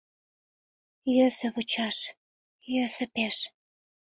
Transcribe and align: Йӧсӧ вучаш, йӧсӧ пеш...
Йӧсӧ 1.15 1.47
вучаш, 1.53 1.97
йӧсӧ 2.73 3.05
пеш... 3.13 3.37